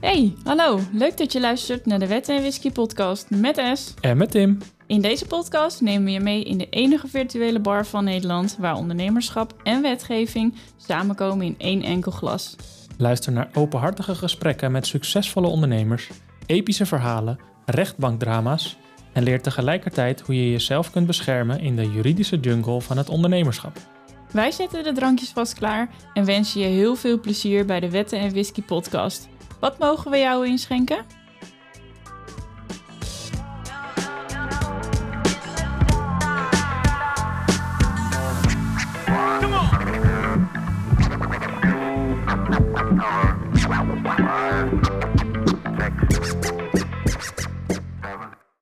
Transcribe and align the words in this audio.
Hey, 0.00 0.34
hallo. 0.44 0.80
Leuk 0.92 1.16
dat 1.16 1.32
je 1.32 1.40
luistert 1.40 1.86
naar 1.86 1.98
de 1.98 2.06
Wet 2.06 2.28
en 2.28 2.40
Whisky 2.40 2.70
podcast 2.70 3.30
met 3.30 3.60
S. 3.74 3.94
En 4.00 4.16
met 4.16 4.30
Tim. 4.30 4.58
In 4.86 5.00
deze 5.00 5.26
podcast 5.26 5.80
nemen 5.80 6.04
we 6.04 6.10
je 6.10 6.20
mee 6.20 6.44
in 6.44 6.58
de 6.58 6.68
enige 6.68 7.08
virtuele 7.08 7.60
bar 7.60 7.86
van 7.86 8.04
Nederland 8.04 8.56
waar 8.58 8.74
ondernemerschap 8.76 9.54
en 9.62 9.82
wetgeving 9.82 10.54
samenkomen 10.76 11.46
in 11.46 11.54
één 11.58 11.82
enkel 11.82 12.12
glas. 12.12 12.56
Luister 12.98 13.32
naar 13.32 13.50
openhartige 13.54 14.14
gesprekken 14.14 14.72
met 14.72 14.86
succesvolle 14.86 15.46
ondernemers, 15.46 16.10
epische 16.46 16.86
verhalen, 16.86 17.38
rechtbankdrama's 17.64 18.76
en 19.12 19.22
leer 19.22 19.42
tegelijkertijd 19.42 20.20
hoe 20.20 20.34
je 20.34 20.50
jezelf 20.50 20.90
kunt 20.90 21.06
beschermen 21.06 21.60
in 21.60 21.76
de 21.76 21.90
juridische 21.90 22.40
jungle 22.40 22.80
van 22.80 22.96
het 22.96 23.08
ondernemerschap. 23.08 23.97
Wij 24.32 24.50
zetten 24.50 24.84
de 24.84 24.92
drankjes 24.92 25.30
vast 25.30 25.54
klaar 25.54 25.88
en 26.14 26.24
wensen 26.24 26.60
je 26.60 26.66
heel 26.66 26.96
veel 26.96 27.20
plezier 27.20 27.64
bij 27.66 27.80
de 27.80 27.90
Wetten 27.90 28.18
en 28.18 28.30
Whisky 28.30 28.62
podcast. 28.62 29.28
Wat 29.60 29.78
mogen 29.78 30.10
we 30.10 30.18
jou 30.18 30.46
inschenken? 30.46 31.04